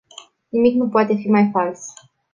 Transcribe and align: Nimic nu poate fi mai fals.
Nimic 0.49 0.75
nu 0.75 0.89
poate 0.89 1.15
fi 1.15 1.29
mai 1.29 1.49
fals. 1.51 1.93